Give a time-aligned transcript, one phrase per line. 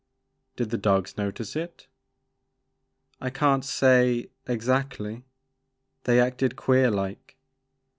[0.29, 1.85] '* Did the dogs notice it?"'
[2.91, 5.25] * I can*t say— exactly.
[6.05, 7.37] They acted queer like.